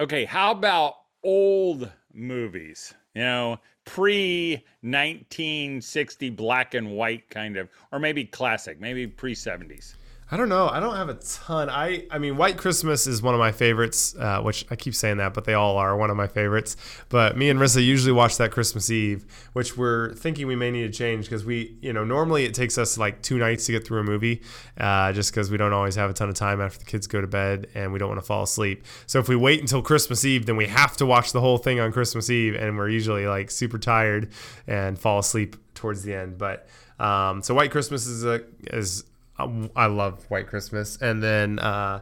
[0.00, 2.94] Okay, how about old movies?
[3.14, 9.94] You know, pre 1960 black and white kind of, or maybe classic, maybe pre 70s.
[10.30, 10.68] I don't know.
[10.68, 11.68] I don't have a ton.
[11.68, 15.18] I I mean, White Christmas is one of my favorites, uh, which I keep saying
[15.18, 16.76] that, but they all are one of my favorites.
[17.10, 20.90] But me and Rissa usually watch that Christmas Eve, which we're thinking we may need
[20.90, 23.86] to change because we, you know, normally it takes us like two nights to get
[23.86, 24.42] through a movie,
[24.78, 27.20] uh, just because we don't always have a ton of time after the kids go
[27.20, 28.82] to bed and we don't want to fall asleep.
[29.06, 31.80] So if we wait until Christmas Eve, then we have to watch the whole thing
[31.80, 34.30] on Christmas Eve, and we're usually like super tired
[34.66, 36.38] and fall asleep towards the end.
[36.38, 36.66] But
[36.98, 39.04] um, so White Christmas is a is
[39.38, 42.00] I love White Christmas, and then uh,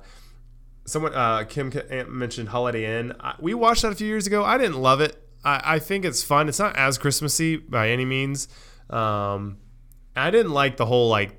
[0.84, 1.72] someone uh, Kim
[2.08, 3.14] mentioned Holiday Inn.
[3.40, 4.44] we watched that a few years ago.
[4.44, 5.16] I didn't love it.
[5.44, 6.48] I, I think it's fun.
[6.48, 8.48] It's not as Christmassy by any means.
[8.90, 9.58] Um,
[10.14, 11.34] I didn't like the whole like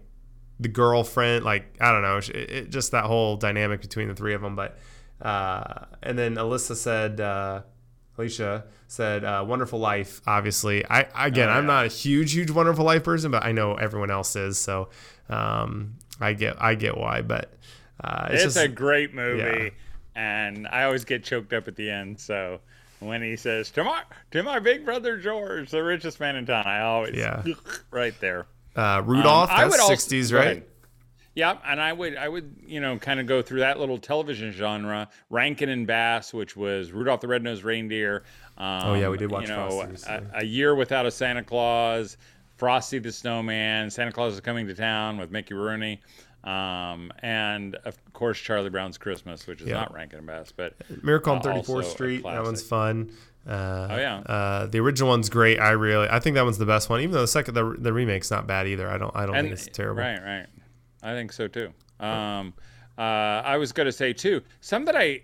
[0.59, 1.45] the girlfriend.
[1.45, 4.55] Like I don't know, it, it, just that whole dynamic between the three of them.
[4.55, 4.77] But
[5.21, 7.19] uh, and then Alyssa said.
[8.17, 11.57] Alicia said, uh, "Wonderful Life." Obviously, I again, oh, yeah.
[11.57, 14.57] I'm not a huge, huge Wonderful Life person, but I know everyone else is.
[14.57, 14.89] So
[15.29, 17.53] um, I get I get why, but
[18.03, 19.69] uh, it's, it's just, a great movie, yeah.
[20.15, 22.19] and I always get choked up at the end.
[22.19, 22.59] So
[22.99, 26.65] when he says to my to my big brother George, the richest man in town,
[26.67, 27.43] I always yeah
[27.91, 28.45] right there.
[28.75, 30.67] Uh, Rudolph, um, that's sixties, right?
[31.35, 34.51] Yeah, and I would I would you know kind of go through that little television
[34.51, 38.23] genre, Rankin and Bass, which was Rudolph the Red-Nosed Reindeer.
[38.57, 39.43] Um, oh yeah, we did watch.
[39.43, 42.17] You know, a, a, year without a Santa Claus.
[42.57, 45.99] Frosty the Snowman, Santa Claus is Coming to Town with Mickey Rooney,
[46.43, 49.73] um, and of course Charlie Brown's Christmas, which is yeah.
[49.73, 52.23] not Rankin and Bass, but Miracle on 34th Street.
[52.23, 53.11] That one's fun.
[53.45, 54.17] Uh, oh yeah.
[54.19, 55.59] Uh, the original one's great.
[55.59, 57.01] I really, I think that one's the best one.
[57.01, 58.87] Even though the second, the, the remake's not bad either.
[58.87, 60.01] I don't, I don't and, think it's terrible.
[60.01, 60.45] Right, right.
[61.03, 61.71] I think so too.
[61.99, 62.53] Um,
[62.97, 65.21] uh, I was going to say too, some that I,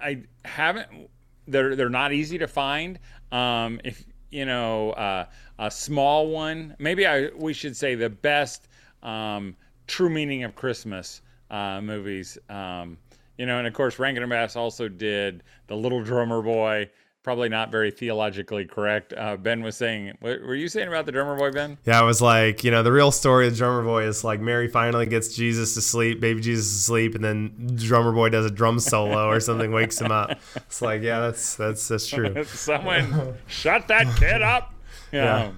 [0.00, 1.08] I haven't.
[1.46, 2.98] They're they're not easy to find.
[3.30, 5.26] Um, if you know, uh,
[5.58, 6.74] a small one.
[6.78, 8.68] Maybe I we should say the best
[9.02, 12.38] um, true meaning of Christmas uh, movies.
[12.48, 12.98] Um,
[13.38, 16.90] you know, and of course, Rankin and Bass also did The Little Drummer Boy.
[17.22, 19.12] Probably not very theologically correct.
[19.12, 21.78] Uh, ben was saying, what were you saying about the drummer boy, Ben?
[21.84, 24.40] Yeah, I was like, you know, the real story of the drummer boy is like
[24.40, 28.44] Mary finally gets Jesus to sleep, baby Jesus to sleep, and then drummer boy does
[28.44, 30.32] a drum solo or something, wakes him up.
[30.56, 32.42] It's like, yeah, that's that's that's true.
[32.44, 34.74] Someone shut that kid up.
[35.12, 35.52] Yeah.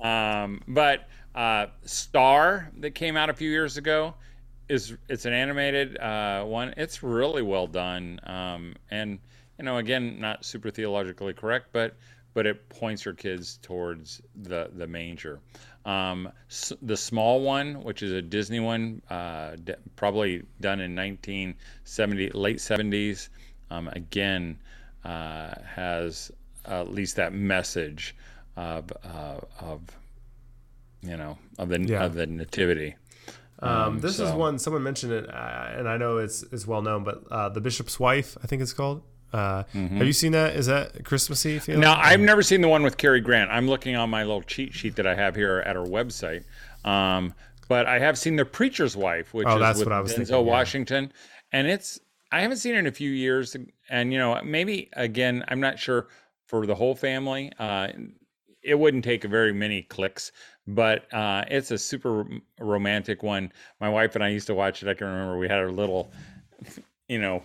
[0.00, 4.14] Um, but uh, Star that came out a few years ago
[4.68, 6.74] is it's an animated uh, one.
[6.76, 9.20] It's really well done, um, and
[9.58, 11.96] you know, again, not super theologically correct, but
[12.34, 15.40] but it points your kids towards the the manger.
[15.84, 20.96] Um, s- the small one, which is a Disney one, uh, d- probably done in
[20.96, 23.28] 1970, late 70s,
[23.70, 24.58] um, again
[25.04, 26.32] uh, has
[26.64, 28.16] at least that message
[28.56, 29.80] of uh, of
[31.02, 32.04] you know of the yeah.
[32.04, 32.96] of the nativity.
[33.60, 34.26] Um, um, this so.
[34.26, 37.48] is one someone mentioned it, uh, and I know it's it's well known, but uh,
[37.48, 39.02] the Bishop's Wife, I think it's called.
[39.32, 39.98] Uh, mm-hmm.
[39.98, 40.56] Have you seen that?
[40.56, 41.58] Is that Christmassy?
[41.58, 41.80] Feeling?
[41.80, 43.50] No, I've never seen the one with Cary Grant.
[43.50, 46.44] I'm looking on my little cheat sheet that I have here at our website.
[46.84, 47.34] Um,
[47.68, 51.58] but I have seen The Preacher's Wife, which oh, is with Denzel thinking, Washington, yeah.
[51.58, 51.98] and it's
[52.32, 53.56] I haven't seen it in a few years,
[53.88, 56.08] and you know maybe again I'm not sure
[56.46, 57.52] for the whole family.
[57.58, 57.88] Uh,
[58.62, 60.32] it wouldn't take very many clicks,
[60.66, 62.26] but uh, it's a super
[62.60, 63.52] romantic one.
[63.80, 64.88] My wife and I used to watch it.
[64.88, 66.10] I can remember we had a little,
[67.08, 67.42] you know,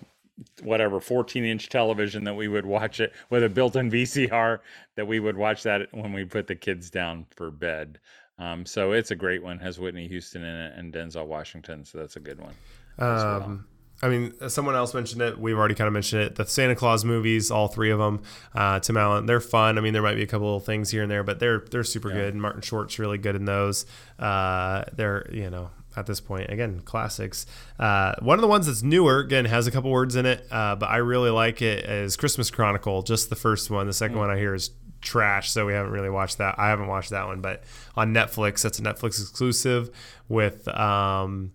[0.63, 4.59] whatever 14 inch television that we would watch it with a built-in VCR
[4.95, 7.99] that we would watch that when we put the kids down for bed.
[8.39, 9.59] Um, so it's a great one.
[9.59, 11.85] Has Whitney Houston in it and Denzel Washington.
[11.85, 12.53] So that's a good one.
[12.97, 13.65] Um,
[14.03, 15.39] I mean, someone else mentioned it.
[15.39, 16.35] We've already kind of mentioned it.
[16.35, 18.23] The Santa Claus movies, all three of them,
[18.55, 19.77] uh, Tim Allen, they're fun.
[19.77, 21.83] I mean, there might be a couple of things here and there, but they're they're
[21.83, 22.15] super yeah.
[22.15, 22.35] good.
[22.35, 23.85] Martin Short's really good in those.
[24.17, 27.45] Uh, they're you know at this point again classics.
[27.79, 30.75] Uh, one of the ones that's newer again has a couple words in it, uh,
[30.75, 33.01] but I really like it is Christmas Chronicle.
[33.01, 33.87] Just the first one.
[33.87, 34.21] The second mm.
[34.21, 36.55] one I hear is trash, so we haven't really watched that.
[36.57, 37.63] I haven't watched that one, but
[37.95, 39.89] on Netflix, that's a Netflix exclusive
[40.29, 40.67] with.
[40.67, 41.51] Um,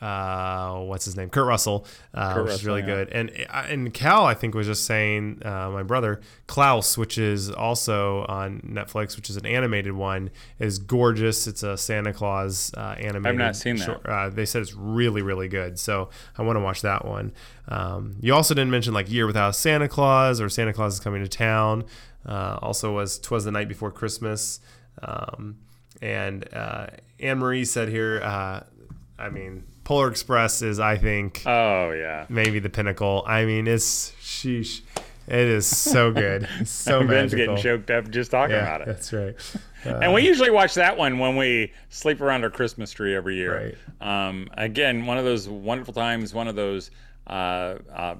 [0.00, 1.28] uh, what's his name?
[1.28, 2.86] Kurt Russell, uh, Kurt which Russell, is really yeah.
[2.86, 3.08] good.
[3.10, 8.24] And and Cal, I think, was just saying, uh, my brother Klaus, which is also
[8.28, 10.30] on Netflix, which is an animated one,
[10.60, 11.46] is gorgeous.
[11.46, 13.26] It's a Santa Claus uh, animated.
[13.26, 14.06] I've not seen that.
[14.06, 17.32] Uh, they said it's really really good, so I want to watch that one.
[17.66, 21.22] Um, you also didn't mention like Year Without Santa Claus or Santa Claus is Coming
[21.22, 21.84] to Town.
[22.24, 24.60] Uh, also was Twas the Night Before Christmas.
[25.02, 25.58] Um,
[26.00, 26.44] and
[27.18, 28.22] Anne Marie said here,
[29.18, 33.24] I mean Polar Express is, I think, oh yeah, maybe the pinnacle.
[33.26, 34.82] I mean, it's sheesh.
[35.26, 36.46] It is so good.
[36.66, 37.38] So Ben's magical.
[37.38, 38.86] getting choked up just talking yeah, about it.
[38.88, 39.34] that's right.
[39.86, 43.36] Uh, And we usually watch that one when we sleep around our Christmas tree every
[43.36, 43.74] year.
[44.02, 44.28] Right.
[44.28, 46.90] Um, again, one of those wonderful times, one of those
[47.26, 48.16] uh, uh,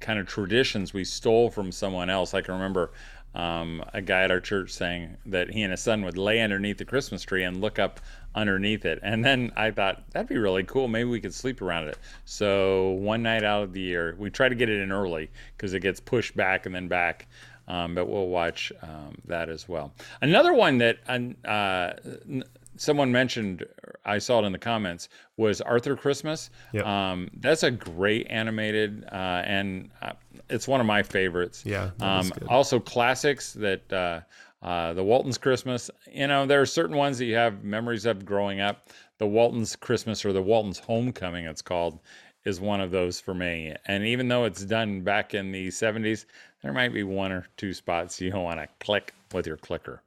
[0.00, 2.34] kind of traditions we stole from someone else.
[2.34, 2.92] I can remember
[3.34, 6.78] um, a guy at our church saying that he and his son would lay underneath
[6.78, 8.00] the Christmas tree and look up
[8.34, 8.98] underneath it.
[9.02, 10.88] And then I thought that'd be really cool.
[10.88, 11.98] Maybe we could sleep around it.
[12.24, 15.74] So one night out of the year, we try to get it in early because
[15.74, 17.28] it gets pushed back and then back.
[17.68, 19.92] Um, but we'll watch um, that as well.
[20.22, 21.92] Another one that uh,
[22.28, 22.42] n-
[22.76, 23.64] someone mentioned,
[24.04, 26.50] I saw it in the comments, was Arthur Christmas.
[26.72, 26.84] Yep.
[26.84, 30.14] Um, that's a great animated, uh, and uh,
[30.50, 31.64] it's one of my favorites.
[31.64, 34.20] Yeah, Um, also classics that uh,
[34.62, 35.90] uh, the Waltons Christmas.
[36.12, 38.90] You know, there are certain ones that you have memories of growing up.
[39.18, 41.98] The Waltons Christmas or the Waltons Homecoming, it's called,
[42.44, 43.74] is one of those for me.
[43.86, 46.26] And even though it's done back in the 70s,
[46.62, 50.02] there might be one or two spots you want to click with your clicker.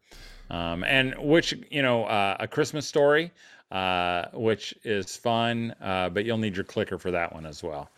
[0.49, 3.32] Um, and which, you know, uh, a Christmas story,
[3.71, 7.89] uh, which is fun, uh, but you'll need your clicker for that one as well.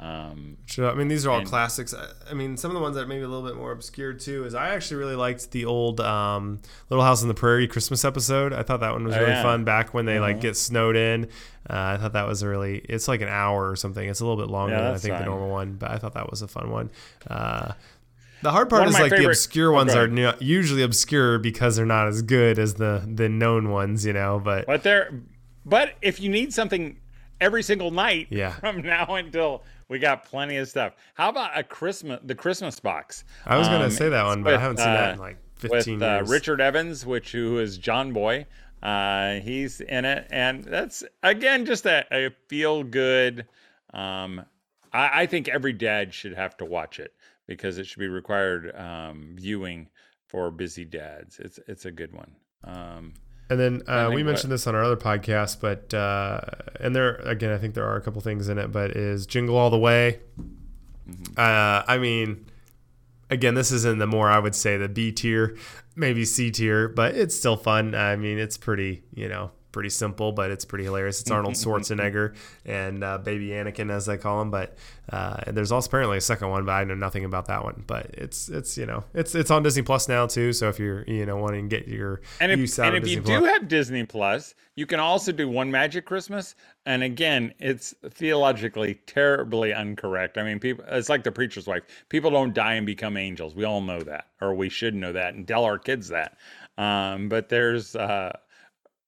[0.00, 0.90] Um, Sure.
[0.90, 1.94] I mean, these are all classics.
[1.94, 4.12] I, I mean, some of the ones that may be a little bit more obscure
[4.12, 8.04] too is I actually really liked the old um, Little House on the Prairie Christmas
[8.04, 8.52] episode.
[8.52, 9.42] I thought that one was Oh, really yeah.
[9.42, 10.40] fun back when they like Mhm.
[10.42, 11.24] get snowed in.
[11.70, 12.78] Uh, I thought that was a really.
[12.78, 14.08] It's like an hour or something.
[14.08, 16.14] It's a little bit longer Yeah, than I think the normal one, but I thought
[16.14, 16.90] that was a fun one.
[17.28, 17.72] Uh,
[18.42, 22.08] the hard part is like the obscure ones go are usually obscure because they're not
[22.08, 24.40] as good as the the known ones, you know.
[24.42, 25.12] But But there,
[25.64, 26.96] but if you need something
[27.40, 28.50] every single night Yeah.
[28.60, 30.94] from now until we got plenty of stuff.
[31.14, 33.24] How about a Christmas, the Christmas box?
[33.46, 35.36] I was gonna Um, say that one, but I haven't seen that uh, in like
[35.62, 36.30] with 15 uh, years.
[36.30, 38.46] Richard Evans, which who is John Boy.
[38.82, 43.46] Uh, he's in it, and that's again just a, a feel good.
[43.94, 44.44] Um,
[44.92, 47.14] I, I think every dad should have to watch it
[47.46, 49.88] because it should be required um, viewing
[50.26, 51.38] for busy dads.
[51.38, 52.32] It's it's a good one.
[53.50, 56.40] And then uh, we what- mentioned this on our other podcast, but uh,
[56.80, 59.56] and there again, I think there are a couple things in it, but is Jingle
[59.56, 60.20] All the Way.
[61.08, 61.34] Mm-hmm.
[61.36, 62.46] Uh, I mean,
[63.30, 65.56] again, this is in the more I would say the B tier,
[65.96, 67.94] maybe C tier, but it's still fun.
[67.94, 71.20] I mean, it's pretty, you know, pretty simple, but it's pretty hilarious.
[71.20, 74.50] It's Arnold Schwarzenegger and uh, Baby Anakin, as they call him.
[74.50, 74.76] But
[75.10, 77.84] uh, there's also apparently a second one, but I know nothing about that one.
[77.86, 80.52] But it's it's you know it's it's on Disney Plus now too.
[80.52, 83.10] So if you're you know wanting to get your And use if, out and if
[83.10, 86.54] you Disney do have Disney Plus, you can also do One Magic Christmas.
[86.84, 90.38] And again, it's theologically terribly incorrect.
[90.38, 91.82] I mean, people it's like the preacher's wife.
[92.08, 93.54] People don't die and become angels.
[93.54, 96.36] We all know that, or we should know that, and tell our kids that.
[96.78, 98.32] Um, but there's uh,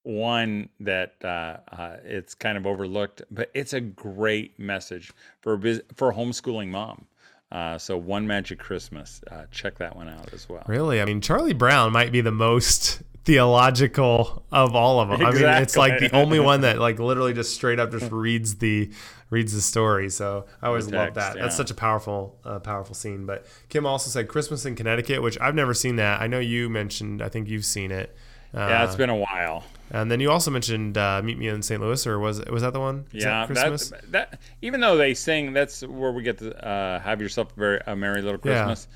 [0.05, 5.81] one that uh, uh, it's kind of overlooked, but it's a great message for a
[5.95, 7.05] for a homeschooling mom.
[7.51, 10.63] Uh, so One Magic Christmas, uh, check that one out as well.
[10.67, 11.01] Really?
[11.01, 15.25] I mean, Charlie Brown might be the most theological of all of them.
[15.25, 18.55] I mean, it's like the only one that like literally just straight up just reads
[18.55, 18.91] the
[19.29, 20.09] reads the story.
[20.09, 21.35] So I always love that.
[21.35, 23.25] That's such a powerful uh, powerful scene.
[23.25, 26.21] But Kim also said Christmas in Connecticut, which I've never seen that.
[26.21, 27.21] I know you mentioned.
[27.21, 28.15] I think you've seen it.
[28.53, 29.63] Uh, Yeah, it's been a while.
[29.91, 31.81] And then you also mentioned uh, Meet Me in St.
[31.81, 33.05] Louis, or was was that the one?
[33.13, 33.89] Is yeah, that Christmas.
[33.89, 37.59] That, that even though they sing, that's where we get to uh, have yourself a
[37.59, 38.65] very a merry little Yeah.
[38.65, 38.87] Christmas.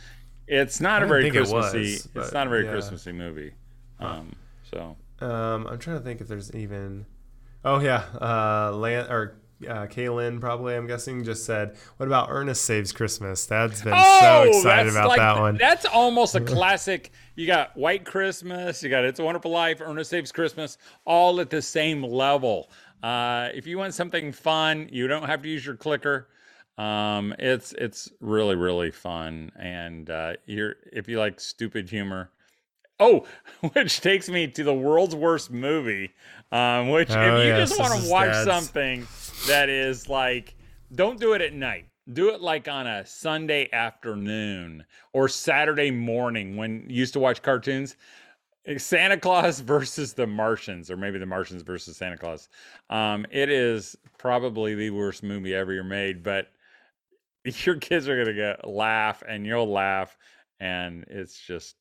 [0.48, 2.10] It's not a very think it was, Christmassy.
[2.16, 2.72] it's not a very yeah.
[2.72, 3.54] Christmassy movie.
[4.00, 4.34] Um,
[4.72, 7.06] so Um, I'm trying to think if there's even.
[7.64, 9.36] Oh yeah, uh, Lan or
[9.68, 10.74] uh, Kaylin probably.
[10.76, 11.76] I'm guessing just said.
[11.98, 13.46] What about Ernest Saves Christmas?
[13.46, 15.58] That's been so excited about like that one.
[15.58, 17.12] That's almost a classic.
[17.40, 21.50] You got White Christmas, you got It's a Wonderful Life, Ernest Saves Christmas, all at
[21.50, 22.70] the same level.
[23.02, 26.28] Uh, if you want something fun, you don't have to use your clicker.
[26.78, 32.30] Um, it's it's really really fun, and uh, you're if you like stupid humor.
[33.00, 33.26] Oh,
[33.72, 36.12] which takes me to the world's worst movie.
[36.52, 38.50] Um, which Oh, if you yes, just want to watch Dad's.
[38.50, 39.08] something
[39.48, 40.56] that is like,
[40.94, 41.89] don't do it at night.
[42.12, 47.42] Do it like on a Sunday afternoon or Saturday morning when you used to watch
[47.42, 47.96] cartoons.
[48.78, 52.50] Santa Claus versus the Martians, or maybe the Martians versus Santa Claus.
[52.90, 56.48] Um, it is probably the worst movie ever made, but
[57.46, 60.18] your kids are gonna get laugh and you'll laugh,
[60.60, 61.76] and it's just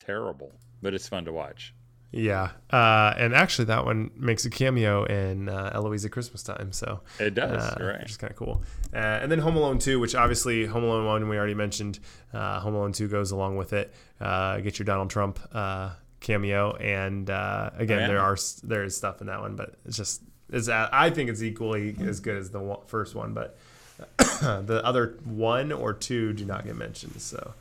[0.00, 0.52] terrible,
[0.82, 1.74] but it's fun to watch.
[2.12, 6.72] Yeah, uh, and actually that one makes a cameo in uh, Eloise at Christmas time.
[6.72, 8.00] So It does, uh, right?
[8.00, 8.62] which is kind of cool.
[8.92, 12.00] Uh, and then Home Alone 2, which obviously Home Alone 1 we already mentioned.
[12.34, 13.94] Uh, Home Alone 2 goes along with it.
[14.20, 18.08] Uh, get your Donald Trump uh, cameo, and uh, again Oh, yeah.
[18.08, 20.22] there are there is stuff in that one, but it's just
[20.52, 23.56] it's I think it's equally as good as the one, first one, but.
[24.40, 27.20] the other one or two do not get mentioned.
[27.20, 27.52] So,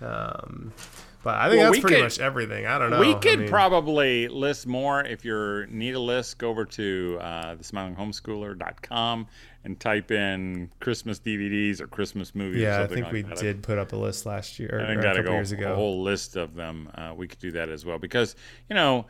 [0.00, 0.72] um,
[1.24, 2.66] but I think Well, that's pretty could- much everything.
[2.66, 3.00] I don't know.
[3.00, 5.02] We I could mean, probably list more.
[5.04, 9.26] If you need a list, go over to uh, thesmilinghomeschooler.com
[9.64, 12.62] and type in Christmas DVDs or Christmas movies.
[12.62, 13.38] or Yeah, I think like we that.
[13.38, 15.52] did put up a list last year or, I think or a couple go years
[15.52, 15.72] ago.
[15.72, 16.88] a whole list of them.
[16.94, 18.36] Uh, we could do that as well because
[18.68, 19.06] you know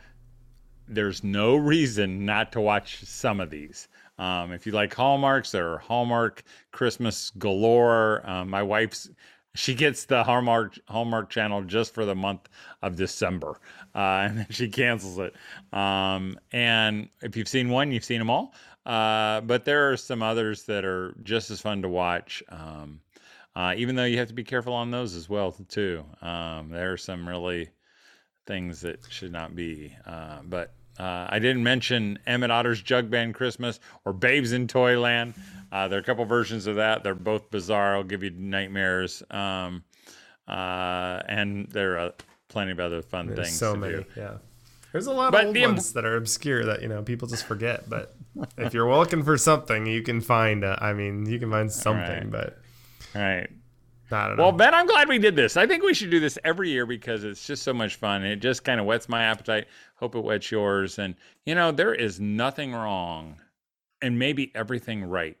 [0.87, 3.87] there's no reason not to watch some of these.
[4.17, 8.21] Um, if you like Hallmarks, there are Hallmark Christmas galore.
[8.29, 9.09] Um, my wife's
[9.55, 12.47] she gets the Hallmark Hallmark channel just for the month
[12.81, 13.59] of December,
[13.95, 13.97] uh,
[14.27, 15.35] and then she cancels it.
[15.77, 18.53] Um, and if you've seen one, you've seen them all.
[18.85, 22.41] Uh, but there are some others that are just as fun to watch.
[22.49, 23.01] Um,
[23.55, 26.05] uh, even though you have to be careful on those as well too.
[26.21, 27.69] Um, there are some really
[28.47, 29.95] things that should not be.
[30.05, 35.33] Uh, but uh, I didn't mention Emmett Otter's Jug Band Christmas or Babes in Toyland.
[35.71, 37.03] Uh, there are a couple versions of that.
[37.03, 37.95] They're both bizarre.
[37.95, 39.23] I'll give you nightmares.
[39.31, 39.83] Um,
[40.47, 42.13] uh, and there are
[42.47, 43.93] plenty of other fun There's things so many.
[43.97, 44.05] do.
[44.17, 44.37] Yeah.
[44.91, 47.27] There's a lot But of old the ones that are obscure that you know people
[47.27, 47.87] just forget.
[47.87, 48.15] But
[48.57, 50.63] if you're looking for something, you can find.
[50.65, 52.31] Uh, I mean, you can find something, Right.
[52.31, 52.57] but
[53.15, 53.49] All right.
[54.11, 54.43] I don't know.
[54.43, 55.57] Well, Ben, I'm glad we did this.
[55.57, 58.23] I think we should do this every year because it's just so much fun.
[58.23, 59.67] It just kind of whets my appetite.
[59.95, 60.99] Hope it whets yours.
[60.99, 63.41] And, you know, there is nothing wrong
[64.01, 65.37] and maybe everything right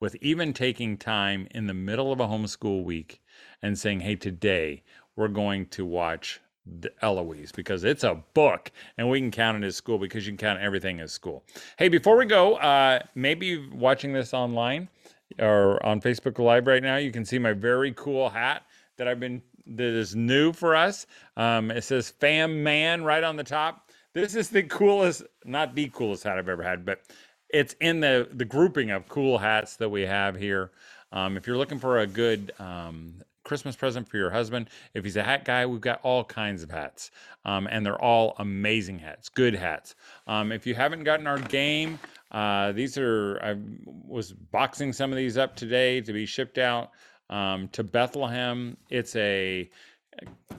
[0.00, 3.20] with even taking time in the middle of a homeschool week
[3.62, 4.82] and saying, hey, today
[5.16, 9.66] we're going to watch the Eloise because it's a book and we can count it
[9.66, 11.44] as school because you can count everything as school.
[11.78, 14.88] Hey, before we go, uh, maybe watching this online
[15.38, 18.64] or on Facebook Live right now, you can see my very cool hat
[18.96, 21.06] that I've been that is new for us.
[21.36, 23.90] Um, it says "Fam Man" right on the top.
[24.12, 27.00] This is the coolest, not the coolest hat I've ever had, but
[27.48, 30.72] it's in the the grouping of cool hats that we have here.
[31.12, 33.14] Um, if you're looking for a good um,
[33.44, 36.70] Christmas present for your husband, if he's a hat guy, we've got all kinds of
[36.70, 37.10] hats,
[37.44, 39.94] um, and they're all amazing hats, good hats.
[40.26, 41.98] Um, if you haven't gotten our game,
[42.30, 43.56] uh, these are I
[44.06, 46.90] was boxing some of these up today to be shipped out
[47.28, 48.76] um, to Bethlehem.
[48.88, 49.70] It's a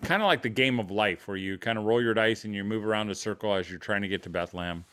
[0.02, 2.54] kind of like the game of life where you kind of roll your dice and
[2.54, 4.84] you move around a circle as you're trying to get to Bethlehem.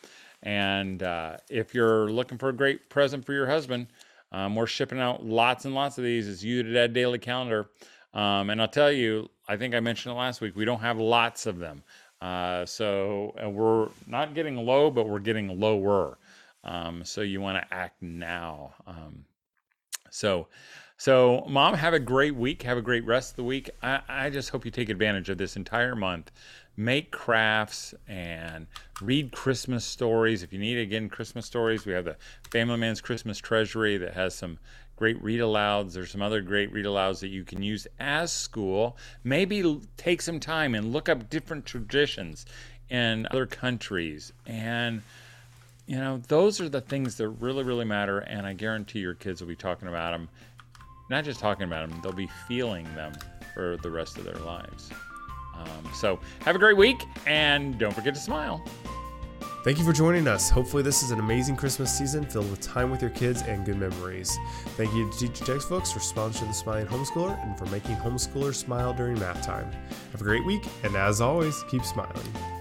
[0.43, 3.89] And uh, if you're looking for a great present for your husband,
[4.31, 6.29] um, we're shipping out lots and lots of these.
[6.29, 7.71] It's You Da' Dad Daily Calendar.
[8.15, 10.99] Um, and I'll tell you, I think I mentioned it last week, we don't have
[10.99, 11.83] lots of them.
[12.21, 16.19] Uh, so we're not getting low, but we're getting lower.
[16.65, 18.75] Um, so you want to act now.
[18.87, 19.25] Um,
[20.11, 20.49] so,
[20.97, 22.63] so mom, have a great week.
[22.63, 23.71] Have a great rest of the week.
[23.83, 26.31] I, I just hope you take advantage of this entire month.
[26.77, 28.67] Make crafts and
[29.01, 30.43] read Christmas stories.
[30.43, 32.17] If you need again Christmas stories, we have the
[32.51, 34.59] Family Man's Christmas Treasury that has some
[34.99, 35.95] great read alouds.
[35.95, 38.97] There's some other great read alouds that you can use as school.
[39.25, 42.47] Maybe take some time and look up different traditions
[42.91, 45.03] in other countries and
[45.89, 48.19] you know, those are the things that really, really matter.
[48.19, 50.29] And I guarantee your kids will be talking about them,
[51.11, 53.15] not just talking about them, they'll be feeling them
[53.55, 54.91] for the rest of their lives.
[55.55, 58.63] Um, so have a great week and don't forget to smile.
[59.65, 60.51] Thank you for joining us.
[60.51, 63.79] Hopefully, this is an amazing Christmas season filled with time with your kids and good
[63.79, 64.39] memories.
[64.77, 68.95] Thank you to Teaching Textbooks for sponsoring the Smiling Homeschooler and for making homeschoolers smile
[68.95, 69.71] during math time.
[70.13, 72.58] Have a great week, and as always, keep smiling.